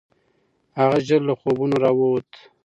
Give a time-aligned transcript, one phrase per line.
[0.79, 2.29] هغه ژر له خوبونو راووت.